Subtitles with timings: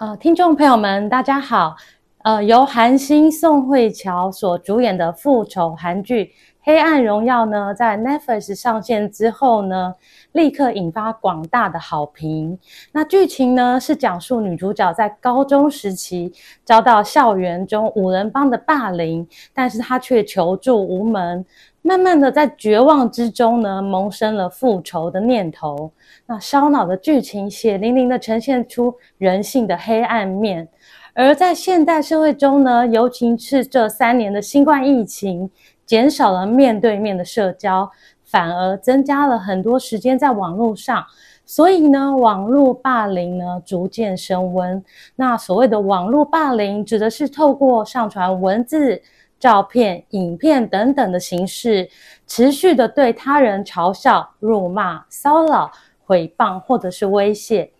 [0.00, 1.74] 呃，听众朋友们，大家好。
[2.22, 6.24] 呃，由韩星宋慧乔所主演的复仇韩剧
[6.60, 9.94] 《黑暗荣耀》呢，在 Netflix 上线之后呢，
[10.32, 12.56] 立刻引发广大的好评。
[12.92, 16.32] 那剧情呢，是讲述女主角在高中时期
[16.64, 21.44] 遭到校园中五人帮的霸凌，但是她却求助无门。
[21.82, 25.90] 慢慢的，在绝望之中呢，萌生了复仇的念头。
[26.26, 30.68] 那烧脑的剧情，血淋淋的呈现出人性的黑暗面。
[31.14, 35.50] 而在现代社会中呢，尤其是这三年的新冠疫情，
[35.86, 37.90] 减少了面对面的社交，
[38.24, 41.04] 反而增加了很多时间在网络上，
[41.46, 44.84] 所以呢，网络霸凌呢逐渐升温。
[45.16, 49.00] 那所谓的网络霸凌，指的是透过上传文字、
[49.38, 51.88] 照片、影片等等的形式，
[52.26, 55.70] 持续的对他人嘲笑、辱骂、骚扰、
[56.06, 57.70] 诽谤或者是威胁。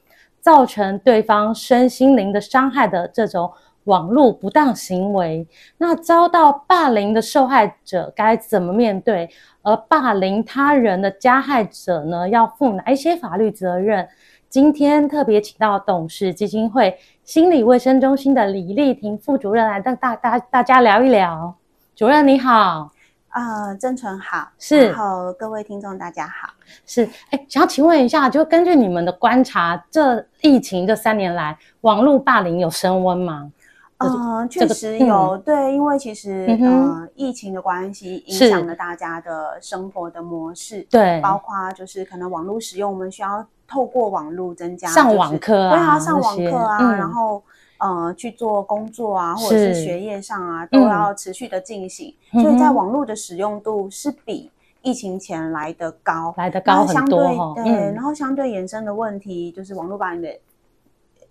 [0.40, 3.52] 造成对方身心灵的伤害的这种
[3.84, 9.28] 网络不当行为，那遭到霸凌的受害者该怎么面对？
[9.62, 14.08] 而霸凌他人的加害者呢，要负哪一些法律责任？
[14.48, 16.96] 今天特别请到董氏基金会
[17.28, 21.54] 心理卫生中心的李丽婷副主任来跟大大大家聊一聊。
[21.94, 22.90] 主任你好。
[23.28, 26.48] 啊，真纯好，是，然后各位听众大家好，
[26.86, 33.52] 是，哎，想要请问一下，就根据你们的观察，这疫情这三年来，网络霸凌有升温吗？
[33.98, 47.40] 嗯、呃，确实有、嗯，对，因为其实、嗯、呃，疫情的关系影响了大家的生活的模式，对，包括就是可能网络使用，我们需要透过网络增加、就是、上网课啊，对啊，上网课啊，嗯、然后。
[47.80, 54.50] 呃，去做工作啊，或者是学业上啊，都要持续的进行，嗯，所以在网络的使用度是比
[54.82, 57.52] 疫情前来的高，来的高很多哈。
[57.54, 60.28] 对，嗯，然后相对延伸的问题，就是网络霸凌的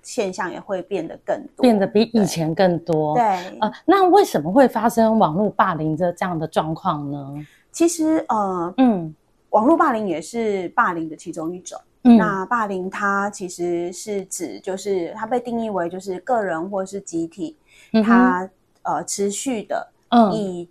[0.02, 3.14] 现象也会变得更多，变得比以前更多。
[3.16, 3.26] 对，
[3.60, 7.46] 呃，那为什么会发生网络霸凌这这样的状况呢？
[7.74, 9.14] 其实，呃，嗯，
[9.50, 11.78] 网络霸凌也是霸凌的其中一种。
[12.16, 17.58] 那霸凌它其实是指，就是它被定义为就是个人或是集体，
[18.06, 18.50] 它、嗯、
[18.84, 19.92] 呃持续的
[20.34, 20.70] 以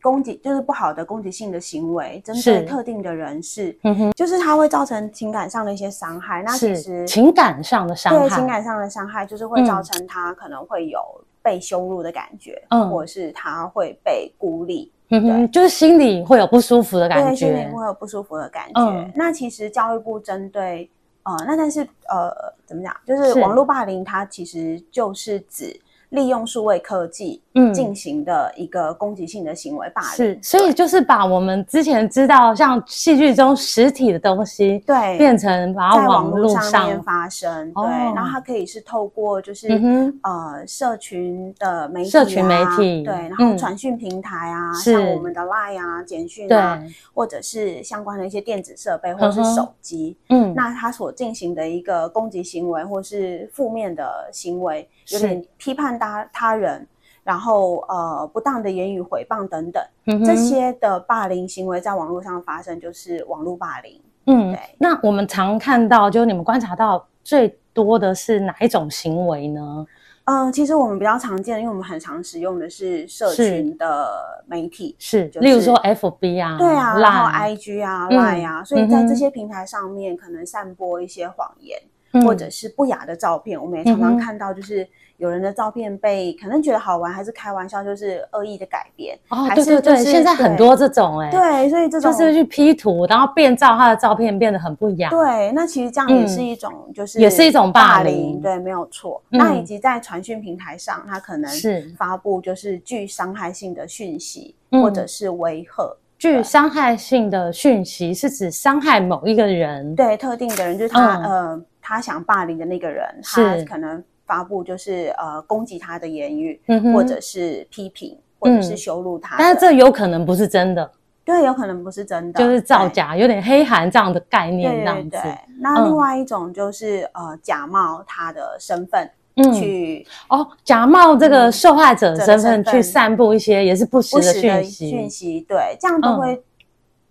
[0.00, 6.42] 攻击、嗯、就是不好的攻击性的行为针对特定的人士，嗯哼，就是它会造成情感上的一些伤害。
[6.42, 10.98] 那其实情感上的伤害，对情感上的伤害，就是会造成他可能会有
[11.42, 14.90] 被羞辱的感觉，嗯，或者是他会被孤立。
[15.08, 18.80] 嗯哼，就是心里会有不舒服的感觉，对，心里会有不舒服的感觉。
[18.80, 20.88] 嗯、那其实教育部针对
[21.24, 22.32] 呃，那但是呃，
[22.64, 22.96] 怎么讲？
[23.04, 25.80] 就是网络霸凌，它其实就是指。
[26.10, 27.72] 利用数位科技嗯。
[27.72, 37.84] 进行的一个攻击性的行为霸凌，是，所以就是把我们之前知道像戏剧中实体的东西，对，变成把它网络上，上面发生，对，
[38.14, 46.82] 然后它可以是透过就是、嗯、呃社群的媒体、啊，社群媒体，对，然后传讯平台啊、嗯，像我们的 Line 啊、简讯啊，
[47.14, 55.98] 或者是相关的一些电子设备或者是手机，嗯，那它所进行的一个攻击行为或是负面的行为，有点批判。
[55.98, 56.86] 他他人，
[57.22, 64.00] 然后呃不当的言语诽谤等等、嗯，这些的霸凌行为在网络上发生，就是网络霸凌。
[64.26, 64.60] 嗯，对。
[64.78, 69.86] 那我们常看到，就是你们观察到最多的是哪一种行为呢？
[70.24, 81.90] 嗯、呃，其实我们比较常见的，因为我们很常使用的是社群的媒体，是，就是、例如说 FB 啊，对啊，然后 IG 啊、嗯、Line 啊，所以在这些平台上面，可能散播一些谎言、嗯、
[82.24, 84.88] 或者是不雅的照片，我们也常常看到，就是。
[85.20, 89.14] 有人的照片被可能觉得好玩，还是开玩笑，就是恶意的改编。
[89.28, 91.30] 哦，还是对对对，现在很多这种哎、欸。
[91.30, 95.10] 对，所以这种就是去 P 图，然后变造他的照片，变得很不雅。
[95.10, 98.40] 对，那其实这样也是一种，就是、嗯、也是一种霸凌。
[98.40, 99.36] 对，没有错、嗯。
[99.36, 105.94] 那以及在传讯平台上，他可能是发布就是具伤害性的讯息，或者是威吓。
[106.16, 114.02] 具伤害性的讯息是指伤害某一个人，对特定的人，就是他、嗯、呃，他想霸凌的那个人，他可能。
[114.30, 119.38] 发布就是呃攻击他的言语、嗯，或者是批评，或者是羞辱他、嗯。
[119.40, 120.88] 但是这有可能不是真的。
[121.24, 125.10] 对，有可能不是真的，就是造假，有点黑函这样的概念这样子。
[125.10, 129.10] 对，对，对，那另外一种就是、嗯、呃假冒他的身份。
[129.54, 136.40] 去哦，假冒这个受害者的身份去散布一些也是不实的讯息，讯息对，这样都会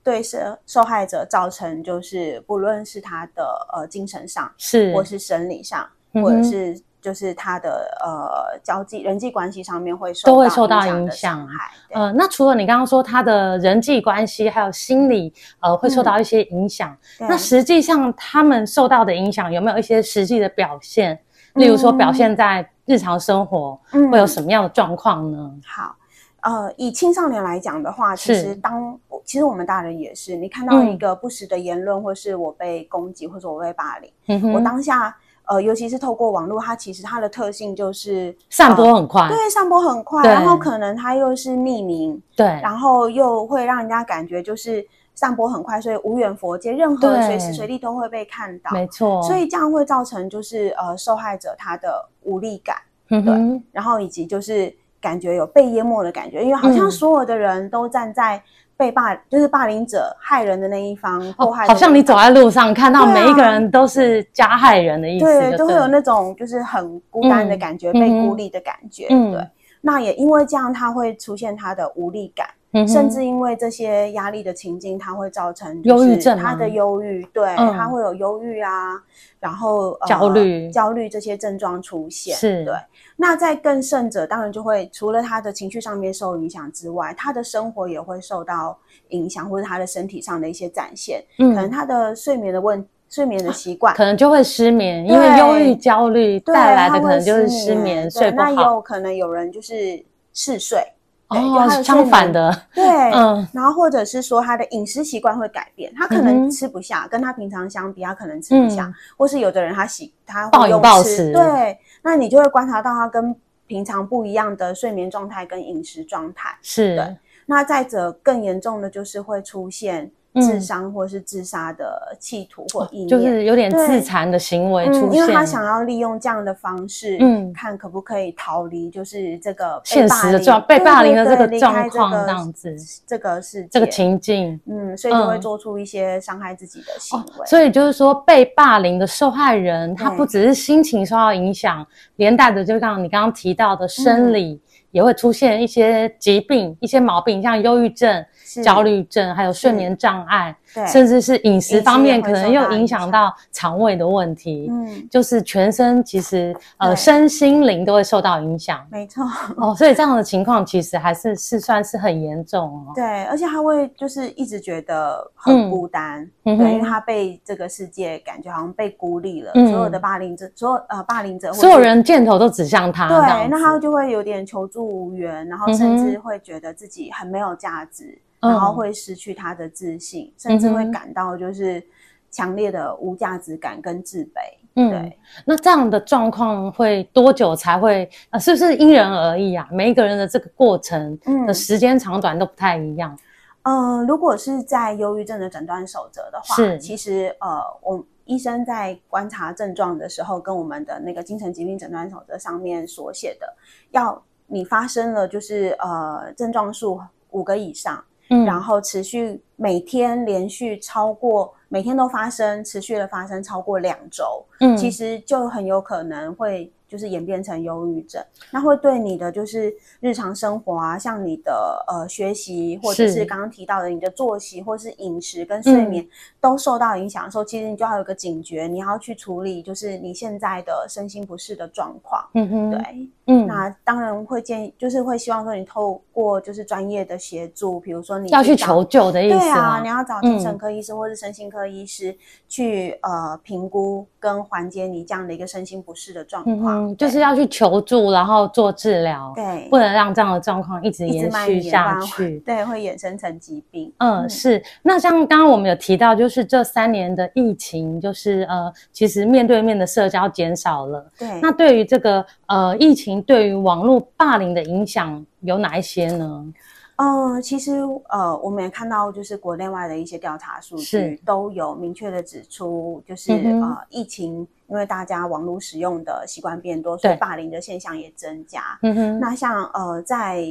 [0.09, 11.47] 对受受害者造成就是不论是他的呃精神上是，或是生理上，或者是就是他的呃交际人际关系上面会受都会受到影响。
[11.91, 21.19] 呃，那除了你刚刚说他的人际关系还有心理呃会受到一些影响，那实际上他们受到的影响有没有一些实际的表现？
[21.53, 23.79] 例如说，表现在日常生活
[24.11, 25.37] 会有什么样的状况呢？
[25.39, 25.95] 嗯、好，
[26.41, 35.15] 呃，以青少年来讲的话，其实当其实我们大人也是，你看到一个不实的言论，或是我被攻击，或者我被霸凌，嗯、我当下
[35.45, 44.85] 呃，尤其是透过网络，它其实它的特性就是散播很快，呃、对，散播很快，然后可能它又是匿名，对，然后又会让人家感觉就是。
[45.15, 48.71] 散播很快，所以无远佛界，任何随时随地都会被看到。
[48.71, 52.77] 没错，所以这样会造成就是呃受害者他的无力感，
[53.09, 58.41] 嗯、对，然后以及就是感觉有被淹没的感觉，因为好像所有的人都站在
[58.77, 61.67] 被霸，嗯、就是霸凌者害人的那一方，迫害、哦。
[61.67, 69.47] 好像你走在路上看到每一个人都是加害人的意思对、都会有那种就是很孤单的感觉，嗯、被孤立的感觉，嗯、对。
[69.81, 72.47] 那也因为这样，他会出现他的无力感。
[72.87, 78.95] 甚至因为这些压力的情境，它会造成忧郁症，他的忧郁，对，他会有忧郁啊，
[79.39, 82.75] 然后焦虑、焦虑这些症状出现，是对。
[83.21, 88.79] 那在更甚者，当然就会除了他的情绪上面受影响之外，他的生活也会受到
[89.09, 98.43] 影响，或者他的身体上的一些展现，可能他的睡眠的问睡眠的习惯，可能就会失眠，因为忧郁、焦虑带来的可能就是失眠，睡不好。
[98.45, 100.01] 那也有可能有人就是
[100.33, 100.79] 嗜睡。
[101.27, 113.35] 哦，相反的，对，嗯，然后或者是说他的饮食习惯会改变，他可能吃不下，跟他平常相比，他可能吃不下，或是有的人他喜他会暴饮暴食，对，那你就会观察到他跟
[113.67, 120.11] 平常不一样的睡眠状态跟饮食状态，是，对，那再者更严重的就是会出现。
[120.35, 132.75] 自伤或是自杀的企图或意念，就是有点自残的行为出现，嗯，因为他想要利用这样的方式，嗯，看可不可以逃离，就是这个现实的状被霸凌的这个状况，这样子，
[133.07, 137.25] 这个是这个情境，嗯，所以就会做出一些伤害自己的行为。
[137.25, 141.85] 哦，所以就是说，被霸凌的受害人，他不只是心情受到影响，
[142.17, 144.61] 连带的就像你刚刚提到的生理，
[144.91, 148.23] 也会出现一些疾病、一些毛病，像忧郁症。
[148.63, 154.67] 焦虑症，还有睡眠障碍，对，甚至是饮食方面，可能又影响到肠胃的问题。
[154.69, 158.85] 嗯，就是全身其实呃身心灵都会受到影响。
[158.91, 159.23] 没错。
[159.57, 162.91] 哦，所以这样的情况其实还是是算是很严重哦。
[162.95, 169.51] 对，而且他会就是一直觉得很孤单，嗯、对，因为他被这个世界感觉好像被孤立了。
[169.55, 173.07] 嗯、所有的霸凌者，所有呃霸凌者，所有人箭头都指向他。
[173.07, 178.19] 对，那他就会有点求助无援，然后甚至会觉得自己很没有价值。
[178.41, 181.81] 然后会失去他的自信，嗯、甚至会感到就是
[182.29, 184.39] 强烈的无价值感跟自卑。
[184.75, 185.19] 嗯，对。
[185.45, 188.09] 那这样的状况会多久才会？
[188.29, 189.67] 呃，是不是因人而异啊？
[189.71, 193.17] 每一个人的这个过程的时间长短都不太一样。
[193.63, 203.51] 嗯、呃，如果是在忧郁症的诊断守则的话，是其实呃，我医生在观察症状的时候，跟我们的那个精神疾病诊断守则上面所写的，
[203.89, 207.01] 要你发生了就是呃症状数
[207.31, 208.01] 五个以上。
[208.29, 216.71] 嗯，然后持续每天连续超过每天都发生，持续的发生超过两周，嗯，其实就很有可能会。
[216.89, 218.19] 就是演变成忧郁症，
[218.49, 226.09] 那会对你的就是日常生活啊，像你的呃学习，或者是刚刚提到的你的作息，或是饮食跟睡眠、嗯、
[226.41, 232.27] 都受到影响的时候，其实你就要有个警觉，你要去处理就是你现在的身心不适的状况。
[232.33, 242.15] 嗯哼，对，嗯，那当然会建议，就是会希望说你透过就是专业的协助，比如说你要去求救的意思，对啊，你要找精神科医师或是身心科医师
[242.47, 246.97] 去、嗯、呃评估跟缓解你这样的一个身心不适的状况。
[246.97, 253.93] 就是要去求助，然后做治疗，对，不能让这样的状况一直延续下去，对，会衍生成疾病。
[253.99, 254.61] 嗯，嗯是。
[254.81, 261.11] 那像刚刚我们有提到，就是这三年的疫情，就是呃，其实面对面的社交减少了。
[261.17, 261.39] 对。
[261.41, 266.53] 那对于这个呃疫情，对于网络霸凌的影响有哪一些呢？
[267.01, 278.77] 嗯，其实呃，我们也看到，就是国内外的一些调查数据都有明确的指出，就是、嗯、呃，疫情因为大家网络使用的习惯变多，所以霸凌的现象也增加。
[278.81, 279.19] 嗯哼。
[279.19, 280.43] 那像呃，在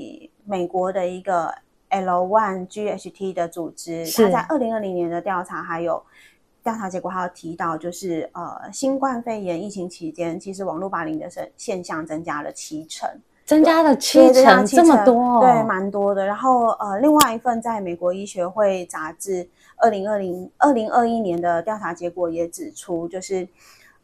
[0.46, 1.54] 美国的一个
[1.90, 6.02] L One GHT 的组织，它在二零二零年的调查还有
[6.68, 13.08] 调查结果，还有提到就是呃，新冠肺炎疫情期间，其实网络霸凌的现现象增加了七成，
[13.46, 16.26] 增加了七成，这么多，哦，对，蛮多的。
[16.26, 19.48] 然后呃，另外一份在美国医学会杂志
[19.78, 23.48] 二零二零二零二一年的调查结果也指出，就是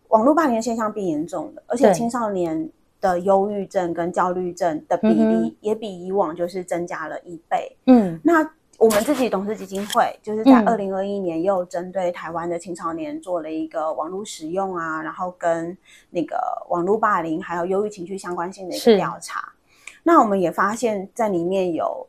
[0.09, 2.71] 网络霸凌的现象变严重了，而且青少年。
[3.01, 7.77] 的忧郁症跟焦虑症的比例也比以往就是增加了一倍。
[7.85, 8.43] 嗯，那
[8.79, 15.77] 我们自己董事基金会就是在二零二一年又针对台湾的青少年做了一个网络使用啊，然后跟
[16.11, 16.37] 那个
[16.69, 19.53] 网络霸凌还有忧郁情绪相关性的一个调查。
[20.03, 22.07] 那我们也发现，在里面有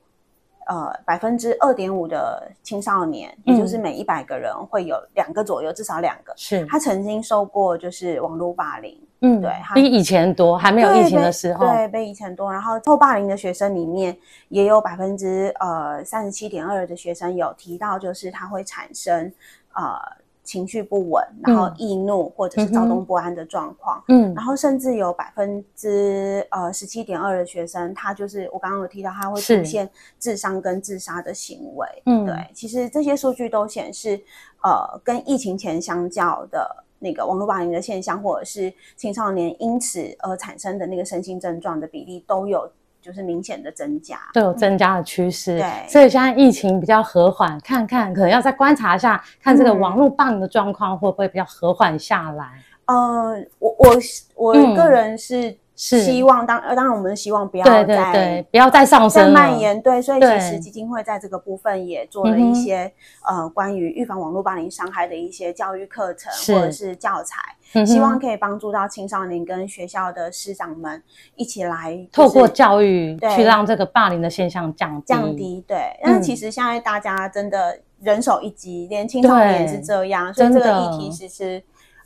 [0.68, 9.00] 呃百分之二点五的青少年，也就是每一百个人会有两个左右，至少两个是他曾经受过就是网络霸凌。
[9.26, 12.52] 嗯，对，比以前多，还没有疫情的时候，对，比以前多。
[12.54, 14.16] 然后受霸凌的学生里面，
[14.50, 19.32] 也有百分之呃三十七点二的学生有提到，就是他会产生
[19.74, 19.98] 呃
[20.44, 24.04] 情绪不稳，然后易怒或者是躁动不安的状况。
[24.10, 29.90] 嗯，然后甚至有百分之呃十七点二的学生，他就是我刚刚有提到，他会出现
[30.20, 31.88] 自伤跟自杀的行为。
[32.06, 34.22] 嗯，对，其实这些数据都显示，
[34.62, 36.85] 呃，跟疫情前相较的。
[37.00, 42.70] 那个网络霸凌的现象，或者是青少年因此而产生的那个身心症状的比例，都有
[43.02, 45.60] 就是明显的增加，都有增加的趋势。
[45.60, 52.64] 对，所以现在疫情比较和缓，看看可能要再观察一下，看这个网络霸凌的状况会不会比较和缓下来。
[52.86, 55.58] 嗯、呃，我我我个人是。
[55.76, 56.02] 嗯是。
[56.04, 59.82] 希望当当然，我们希望不要再对对对不要再上升、再蔓延。
[59.82, 62.92] 对，所以其实基金会在这个部分也做了一些、
[63.30, 67.42] 嗯、呃关于预防网络霸凌伤害的一些教育课程或者是教材，
[67.74, 71.04] 嗯、希望可以帮助到青少年跟学校的师长们
[71.36, 75.06] 一起来、就是、透过教育去让这个霸凌的现象降低。
[75.06, 75.64] 降低。
[75.68, 81.62] 对，但是其实现在大家真的人手一机，连青少年也是这样，所以这个议题其实。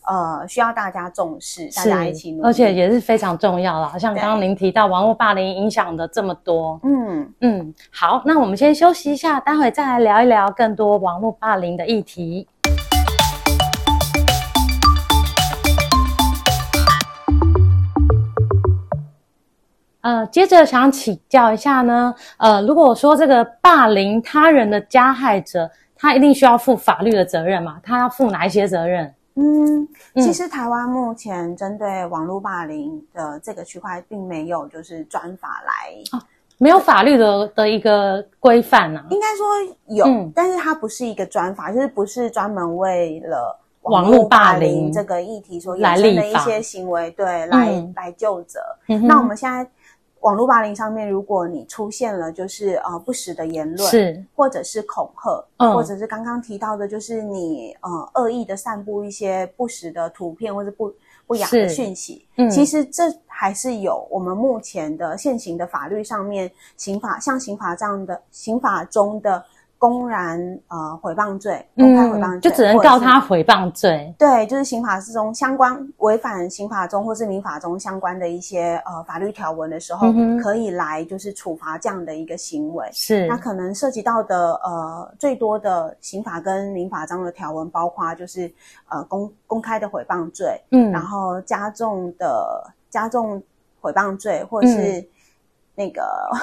[0.10, 4.00] 呃，需要大家重视，大家一起努力，而且也是非常重要的。
[4.00, 12.48] 像刚刚您提到网络霸凌影响的这么多，嗯嗯，好，那我们先休息一下，待会再来聊一聊更多网络霸凌的议题。
[20.02, 27.78] 呃，接着想请教一下呢，呃，如果说这个霸凌他人的加害者，他一定需要负法律的责任嘛？
[27.84, 29.14] 他要负哪一些责任？
[29.40, 36.22] 嗯，其实台湾目前针对网络霸凌的这个区块，并没有就是专法来，哦、
[36.58, 39.08] 没有法律的的一个规范呢、啊。
[39.10, 39.46] 应该说
[39.96, 48.60] 有，嗯、但是它不是一个专法，就是不是专门为了网络霸凌这个议题所衍生的一些行为，对，来、嗯、来就责。
[48.88, 49.66] 嗯、那我们现在。
[50.22, 60.94] 网络霸凌上面，如果你出现了就是呃不实的言论，是或者是恐吓，嗯，或者是刚刚提到的，就是你呃恶意的散布一些不实的图片或者不
[61.26, 69.44] 不雅的讯息，嗯，其实这还是有我们目前的现行的法律上面刑法，像刑法这样的刑法中的。
[69.80, 74.14] 公然呃诽谤罪，公开诽谤罪，嗯，就只能告他诽谤罪。
[74.20, 82.90] 对，就是刑法之中相关违反刑法中或是民法中相关的一些呃法律条文的时候，嗯，可以来就是处罚这样的一个行为。
[82.92, 88.52] 是，那可能涉及到的呃最多的刑法跟民法中的条文，包括就是
[88.90, 93.42] 呃公公开的诽谤罪，嗯，然后加重的加重
[93.82, 95.02] 诽谤罪，或是
[95.74, 96.02] 那个。
[96.34, 96.40] 嗯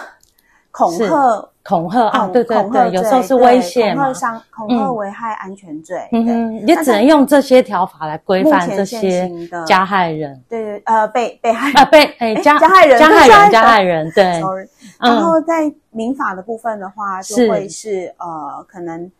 [0.76, 2.28] 恐吓，恐吓啊！
[2.28, 6.06] 对对对，有时候是威胁嘛，恐吓伤、恐吓危害安全罪。
[6.12, 9.30] 嗯，也只能用这些条法来规范这些
[9.66, 10.38] 加害人。
[10.50, 14.12] 对对，呃，被被害啊，被哎加加害人，加害人，加害人。
[14.14, 14.24] 对。
[15.00, 19.10] 然后在民法的部分的话，就会是呃，可能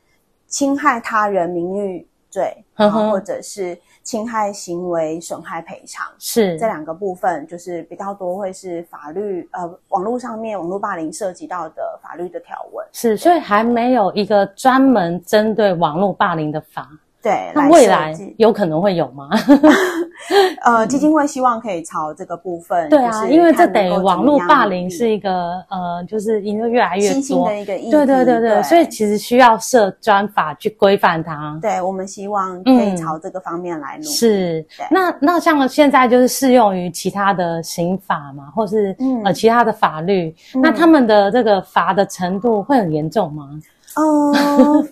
[0.47, 3.79] 侵害他人名誉罪，然后或者是。
[4.07, 16.89] 侵害行为损害赔偿是这两个部分，就是比较多会是法律呃网络上面网络霸凌涉及到的法律的条文是，所以还没有一个专门针对网络霸凌的法。
[17.21, 19.29] 对，那未来有可能会有吗？
[20.65, 22.89] 呃，基金会希望可以朝这个部分。
[22.89, 27.91] 对啊，因为这等于网络霸凌是一个呃，就是因为越来越多新的一个议题。
[27.91, 31.59] 对对对对，所以其实需要设专法去规范它。
[31.61, 34.09] 对，我们希望可以朝这个方面来努力。
[34.09, 43.49] 是，那那像现在就是适用于其他的刑法嘛，或是呃其他的法律，那他们的这个罚的程度会很严重吗？
[43.97, 44.87] 呃，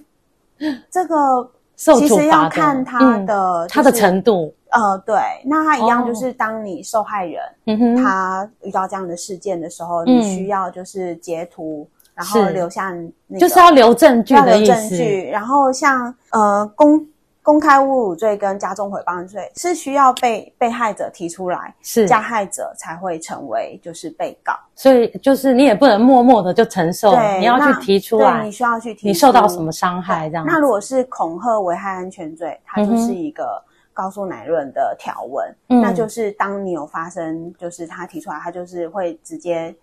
[0.90, 1.50] 这个。
[1.76, 12.90] 其实要看他的他的程度，呃，对，那他一样就是当你受害人，嗯哼，他遇到这样的事件的时候，你需要就是截图然后留下、
[13.26, 14.34] 那个，就是要留证据。
[14.34, 17.06] 要留证据，然后像呃公。
[17.46, 30.46] 公开侮辱罪跟加重诽谤罪是需要被被害者提出来，是加害者才会成为就是被告，所以就是你也不能默默的就承受，对，你要去提出来，对，你需要去提出，你受到什么伤害这样。
[30.48, 33.62] 那如果是恐吓危害安全罪，它就是一个
[33.94, 39.74] 告诉乃论的条文，嗯，那就是当你有发生，就是他提出来，他就是会直接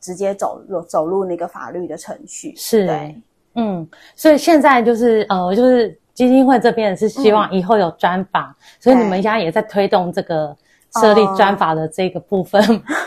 [0.00, 3.22] 直接走入走入那个法律的程序，是，对，
[3.56, 6.00] 嗯，所以现在就是呃就是。
[6.16, 10.56] 基金会这边是希望以后有专法，嗯，所以你们现在也在推动这个
[10.98, 12.58] 设立专法的这个部分。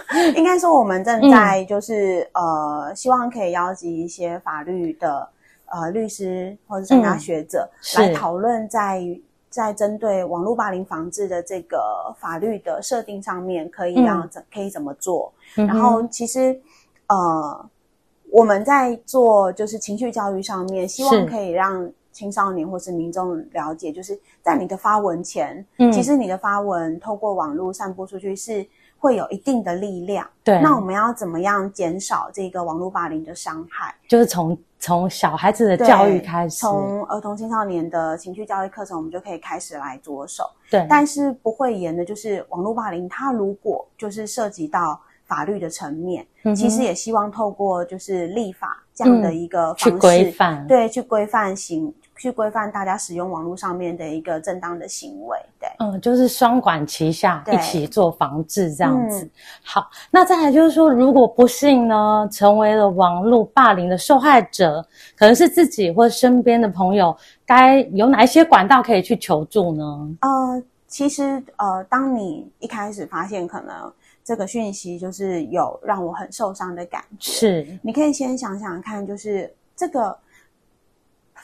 [0.10, 5.28] 呃、 应该说，我们正在就是、嗯、呃，希望可以邀集一些法律的
[5.66, 9.04] 呃律师或者专家学者来讨论，在
[9.50, 11.78] 在针对网络霸凌防治的这个
[12.20, 15.34] 法律的设定上面，可以让怎、嗯、可以怎么做。
[15.56, 16.60] 然后，其实
[17.08, 17.70] 呃，
[18.32, 21.92] 我们在做就是情绪教育上面，希望可以让。
[22.12, 28.66] 青少年或是民众了解，就是在你的发文前，嗯，其实你的发文透过网络散播出去是
[28.98, 30.28] 会有一定的力量。
[30.44, 33.96] 对，那我们要怎么样减少这个网络霸凌的伤害？
[34.10, 40.44] 就是从从小孩子的教育开始，从儿童青少年的情绪教育课程，我们就可以开始来着手。
[40.72, 51.94] 对，但是不会严的，就是网络霸凌，它如果就是涉及到法律的层面，嗯，其实也希望透过就是立法这样的一个方式，嗯，去规范，对，去规范行。
[52.20, 59.24] 去规范大家使用网络上面的一个正当的行为，对，嗯，就是双管齐下，一起做防治这样子。
[59.24, 59.32] 嗯、
[59.64, 64.86] 好，那再来就是说，如果不幸呢，成为了网络霸凌的受害者，
[65.18, 69.84] 可能是自己或身边的朋友，该有哪一些管道可以去求助呢？
[70.20, 73.74] 呃，其实呃，当你一开始发现可能
[74.26, 80.14] 这个讯息就是有让我很受伤的感觉，是，你可以先想想看，就是这个。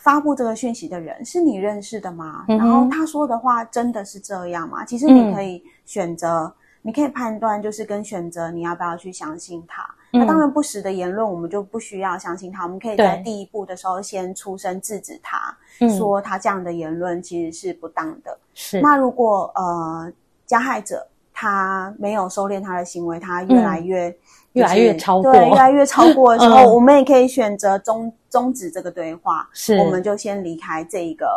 [0.06, 2.46] 发布这个讯息的人是你认识的吗？
[2.48, 4.86] 嗯、然后他说的话真的是这样吗？
[4.86, 9.84] 其实你可以选择，嗯、你可以判断，就是跟选择你要不要去相信他。
[10.12, 12.62] 那、嗯、当然不实的言论，我们就不需要相信他。
[12.62, 15.58] 我们可以在第一步的时候先出声制止他，
[15.98, 18.38] 说他这样的言论其实是不当的。
[18.54, 18.80] 是。
[18.82, 20.14] 那如果呃
[20.46, 24.16] 加害者他没有收敛他的行为，他越来越。
[24.56, 31.28] 嗯越来越超过，对，越来越超过的时候， 嗯、我们也可以选择终终止这个对话，是，我们就先离开这一个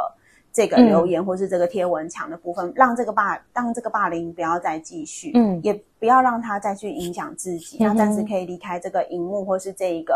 [0.52, 10.14] 这个留言或是这个贴文墙的部分，嗯、让这个霸让这个霸凌不要再继续，嗯，也不要让他再去影响自己，那、嗯、暂时可以离开这个荧幕或是这一个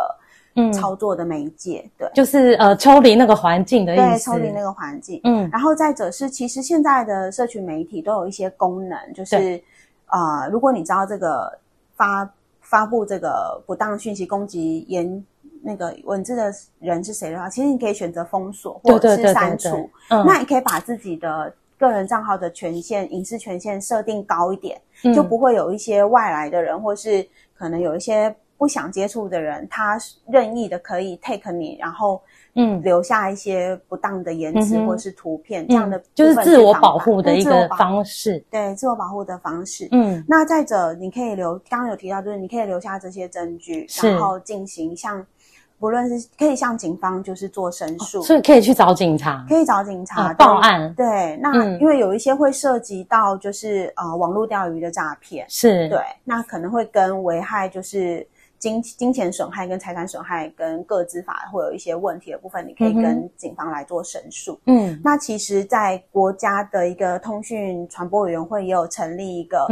[0.54, 0.72] 嗯。
[0.72, 9.60] 操作的媒介，对，就是呃抽离那个环境的意思，对，抽离那个环境，嗯，然后再者是，其实现在的社群媒体都有一些功能，就是
[10.06, 11.58] 呃，如果你知道这个
[11.96, 12.30] 发。
[12.72, 15.22] 发布这个不当讯息攻击言
[15.62, 19.68] 那个文字的人是谁的话，其实你可以选择封锁或者是删除。
[20.08, 32.22] 嗯，那你可以把自己的个人账号的权限、隐私权限设定高一点，嗯，就不会有一些外来的人，或是可能有一些不想接触的人，他任意的可以 take 你，然后。
[32.54, 38.44] 嗯，留下一些不当的言辞或者是图片，嗯、这样的就是自我保护的一个方式。
[38.50, 39.88] 对，自我保护的方式。
[39.90, 45.24] 嗯，那再者，你可以留，刚刚有提到，就是你可以留下这些证据，然后进行像，
[45.78, 50.92] 不论是可以向警方就是做申诉，哦，所以可以去找警察，可以找警察，哦、报案。
[50.94, 55.88] 对，那、嗯、因为有一些会涉及到就是呃网络钓鱼的诈骗，是。
[55.88, 58.26] 对，那可能会跟危害就是。
[58.62, 64.56] 金金钱损害跟财产损害跟个资法会有一些问题的部分，你可以跟警方来做申诉。
[64.66, 69.66] 嗯，那其实，在国家的一个通讯传播委员会也有成立一个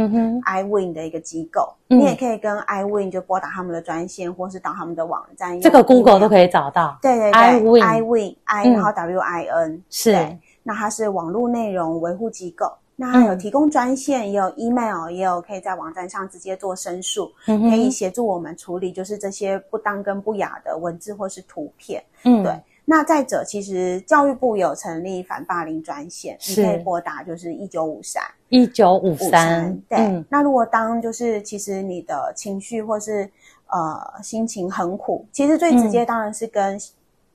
[0.45, 5.57] iWin 的一个机构，嗯，你也可以跟 iWin 就拨打他们的专线，或是到他们的网站。
[5.61, 6.99] 这个 Google 都可以找到。
[7.01, 12.69] 对对对，iWin iWin i 然后 W I N 是，那它是网络内容维护机构。
[13.01, 22.03] 那还有提供专线，也有 email，也有可以在网站上直接做申诉，嗯，可以协助我们处理，就是这些不当跟不雅的文字或是图片。
[22.25, 22.55] 嗯，对。
[22.85, 29.75] 那再者，其实教育部有成立反霸凌专线，你可以拨打就是一九五三一九五三。
[29.89, 30.23] 对，嗯。
[30.29, 33.27] 那如果当就是其实你的情绪或是
[33.65, 36.79] 呃心情很苦，其实最直接当然是跟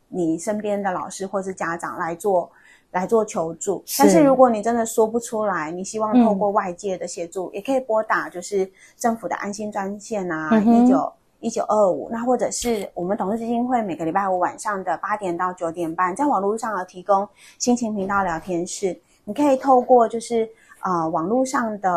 [0.06, 2.48] 你身边的老师或是家长来做。
[2.96, 17.28] 来做求助，但是如果你真的说不出来，你希望透过外界的协助，嗯、也可以拨打就是政府的安心专线啊，一九一九二五，那或者是我们董事基金会每个礼拜五晚上的八点到九点半，在网络上有提供
[17.58, 20.48] 心情频道聊天室，你可以透过就是
[20.82, 21.90] 呃网络上的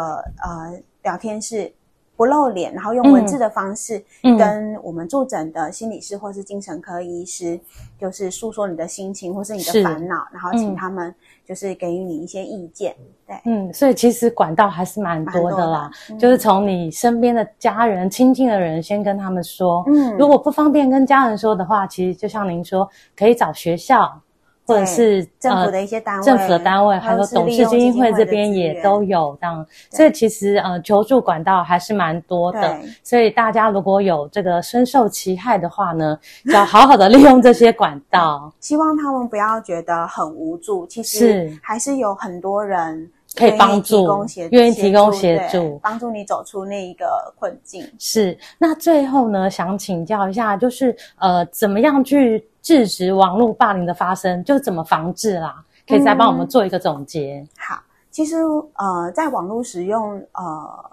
[0.44, 1.72] 呃聊天室
[2.20, 4.04] 不露脸，然后用文字的方式
[4.38, 7.62] 跟我们驻诊的心理师或是精神科医师，嗯、
[7.98, 11.16] 就是诉说你的心情或是你的烦恼，然后请他们
[11.48, 12.94] 就是给予你一些意见。
[13.26, 19.86] 对，嗯，所以其实管道还是蛮多的啦，的嗯、就是从你身边的家人、亲近的人先跟他们说。
[19.88, 24.22] 嗯，如果不方便跟家人说的话，其实就像您说，可以找学校。
[24.70, 32.78] 或者是政府的一些单位，政府的单位，还有董事基金会这边也都有这样，所以其实呃求助管道还是蛮多的。
[33.04, 36.18] 所以大家如果有这个深受其害的话呢，
[36.54, 38.52] 要好好的利用这些管道。
[38.62, 44.06] 希望他们不要觉得很无助，其实还是有很多人可以帮助，
[44.52, 47.90] 愿意提供协助，帮助你走出那一个困境。
[47.98, 48.38] 是。
[48.58, 55.64] 那最后呢，想请教一下，就是呃怎么样去制止网络霸凌的发生，就怎么防治啦？
[55.88, 57.40] 可以再帮我们做一个总结。
[57.40, 58.36] 嗯、好，其实
[58.74, 60.92] 呃，在网络使用呃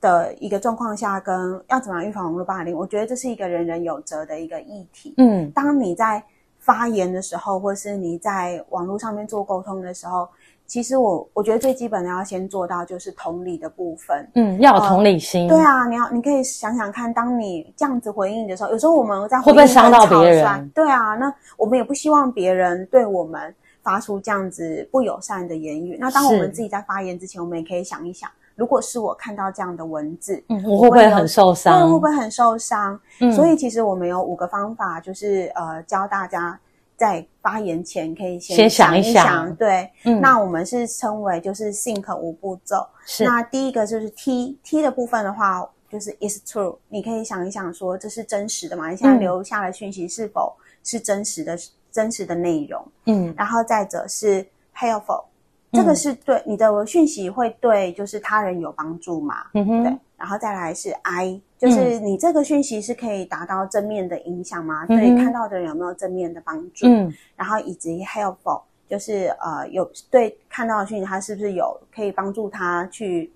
[0.00, 5.14] 的一个状况下，跟要怎么样预防网络霸凌，我觉得这是一个人人有责的一个议题。
[5.16, 6.22] 嗯，当你在
[6.60, 10.28] 发言的时候，或是你在网络上面做沟通的时候。
[10.68, 15.48] 其实我我觉得最基本的要先做到就是同理的部分，嗯，要有同理心。
[15.50, 20.68] 呃、对啊，你要你可以想想看，当你这样子回应的时候，有时候我们在会不会伤到别人？
[20.74, 25.96] 对啊，那我们也不希望别人对我们发出这样子不友善的言语。
[25.98, 31.90] 那当我们自己在发言之前，我们也可以想一想，如果是我看到这样的文字，嗯，我会不会很受伤？
[31.90, 33.00] 会不会很受伤？
[33.22, 36.60] 嗯，所以其实我们有五个方法，就是呃教大家。
[36.98, 39.54] 在发言前可以先想一想，想一想。
[39.54, 42.84] 对，嗯，那我们是称为就是 think 五步骤。
[43.06, 48.90] 是，那第一个就是 T T 的部分的话，就是 is true，你可以想一想说这是真实的嘛？
[48.90, 51.60] 你现在留下的讯息是否是真实的、嗯、
[51.92, 52.84] 真实的内容？
[53.06, 54.44] 嗯，然后再者是
[54.76, 55.24] helpful，
[55.78, 59.44] 这个是对你的讯息会对就是他人有帮助嘛？
[59.54, 61.40] 嗯哼，对，然后再来是 I。
[61.58, 64.86] 就是你这个讯息是可以达到正面的影响吗？
[64.86, 66.86] 对看到的人有没有正面的帮助？
[66.86, 73.32] 嗯，然后以及 helpful，就是呃有对看到的讯息，他是不是有可以帮助他去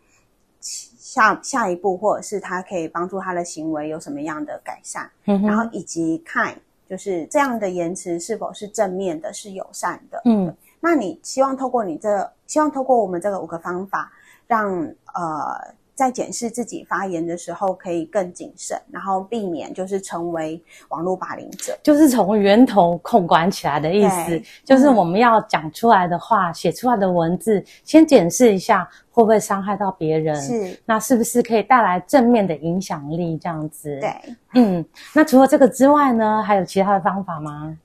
[0.61, 5.11] 下下一步，或者是他可以帮助他的行为有什么样的改善？
[5.27, 6.55] 嗯，然后以及 kind，
[6.89, 10.23] 就是这样的言辞是否是正面的，是友善的？
[10.27, 14.13] 嗯，那你希望透过你这，希望透过我们这个五个方法，
[14.47, 14.71] 让
[15.15, 15.75] 呃。
[15.95, 24.43] 在检视自己发言的时候，可以更谨慎，然后避免就是成为网络霸凌者，就是从源头控管起来的意思。
[24.65, 33.37] 就是我们要讲出来的话，嗯、写出来的文字，先检视一下会不会伤害到别人，是那是不是可以带来正面的影响力？
[33.37, 34.85] 这样子，对，嗯。
[35.15, 37.77] 那除了这个之外呢，还有其他的方法吗？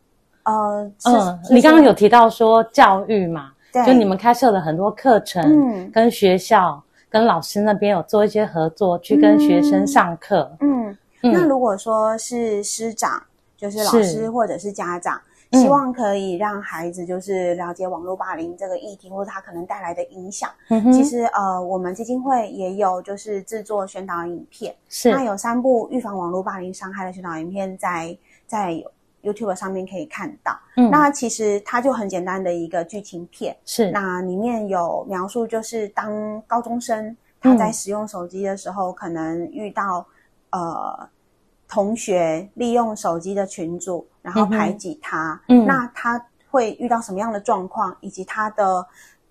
[0.48, 6.84] 呃，嗯，你刚刚有提到说教育嘛，对，就你们开设了很多课程，嗯，跟学校。
[7.10, 10.52] 跟老师那边有做一些合作，去跟学生上课。
[10.60, 10.90] 嗯，
[11.24, 13.24] 嗯，那如果说是师长，
[13.56, 15.20] 就是老师或者是家长，
[15.54, 20.50] 希望可以让孩子就是了解网络霸凌这个议题，或者它可能带来的影响。
[20.68, 28.92] 嗯，其实呃，我们基金会也有就是制作宣导影片，是那有三部预防网络霸凌伤害的宣导影片在在有。
[29.28, 33.92] YouTube 上面可以看到，嗯，那其实它就很简单的一个剧情片，是。
[33.92, 40.06] 那里面有描述，就是当高中生他在使用手机的时候，嗯、可能遇到
[40.52, 41.10] 呃
[41.68, 48.86] 同学利用手机的群组，然后排挤他，嗯，那他会遇到什么样的状况，以及他的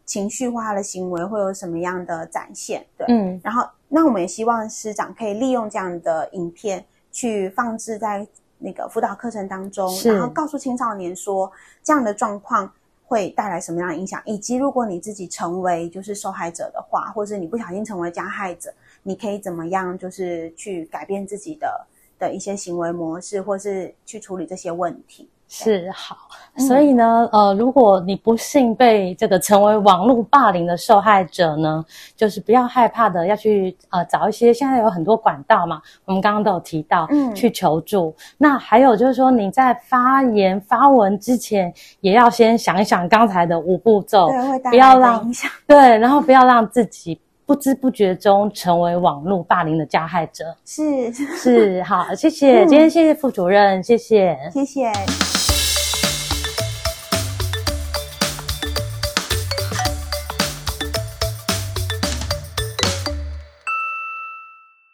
[0.05, 2.85] 情绪化的行为会有什么样的展现？
[2.99, 8.27] 对，嗯，然后那我们也希望师长可以利用这样的影片去放置在。
[8.59, 11.51] 那个辅导课程当中，然后告诉青少年说，
[11.83, 12.73] 这样的状况
[13.05, 21.87] 会带来什么样的影响，以及如果你自己成为就是受害者的话，或者是你不小心成为加害者，你可以怎么样就是去改变自己的
[22.19, 25.29] 的一些行为模式，或是去处理这些问题。
[25.49, 26.17] 是好，
[26.59, 31.85] 所以呢，嗯、呃，如果你不幸被这个成为网络霸凌的受害者呢，
[32.17, 38.15] 就是不要害怕的，要去呃找一些现在有很多管道嘛，我们刚刚都有提到，嗯，去求助。
[38.37, 44.29] 那还有就是说你在发言发文之前，也要先想一想刚才的五步骤。
[44.71, 45.33] 不要让
[45.67, 47.21] 对，然后不要让自己。
[47.47, 54.91] 不知不觉中成为网络霸凌的加害者，是 是好，谢谢，嗯、今天谢谢副主任，谢谢，谢谢。